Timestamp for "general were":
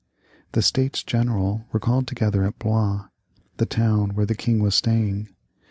1.03-1.79